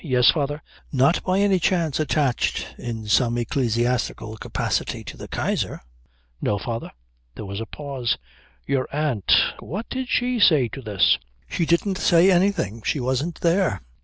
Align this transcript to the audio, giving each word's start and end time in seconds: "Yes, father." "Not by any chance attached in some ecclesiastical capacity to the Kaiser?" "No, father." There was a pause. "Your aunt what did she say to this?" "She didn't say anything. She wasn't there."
"Yes, 0.03 0.31
father." 0.31 0.63
"Not 0.91 1.23
by 1.23 1.37
any 1.41 1.59
chance 1.59 1.99
attached 1.99 2.73
in 2.79 3.05
some 3.05 3.37
ecclesiastical 3.37 4.35
capacity 4.37 5.03
to 5.03 5.15
the 5.15 5.27
Kaiser?" 5.27 5.79
"No, 6.41 6.57
father." 6.57 6.91
There 7.35 7.45
was 7.45 7.61
a 7.61 7.67
pause. 7.67 8.17
"Your 8.65 8.87
aunt 8.91 9.31
what 9.59 9.87
did 9.91 10.07
she 10.09 10.39
say 10.39 10.69
to 10.69 10.81
this?" 10.81 11.19
"She 11.47 11.67
didn't 11.67 11.99
say 11.99 12.31
anything. 12.31 12.81
She 12.81 12.99
wasn't 12.99 13.41
there." 13.41 13.81